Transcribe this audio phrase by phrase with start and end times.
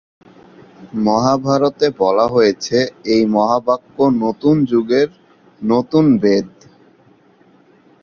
[1.05, 2.77] মহাভারতে বলা হয়েছে,
[3.13, 5.09] এই মহাকাব্য নতুন যুগের
[5.61, 6.49] নতুন বেদ।